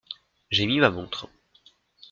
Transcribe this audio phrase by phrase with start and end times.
[0.49, 1.29] J’ai mis ma montre.